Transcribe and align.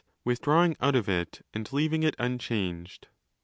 withdrawing 0.25 0.75
out 0.81 0.95
of 0.95 1.07
it 1.07 1.45
and 1.53 1.71
leaving 1.71 2.01
it 2.01 2.15
unchanged. 2.17 3.07